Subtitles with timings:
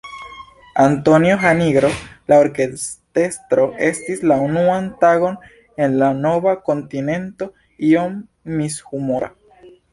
[0.83, 1.91] Antonio Janigro,
[2.33, 5.37] la orkestrestro, estis la unuan tagon
[5.85, 7.53] en la nova kontinento
[7.93, 8.21] iom
[8.59, 9.35] mishumora.